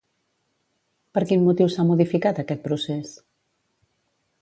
[1.17, 3.17] Per quin motiu s'ha modificat aquest procés?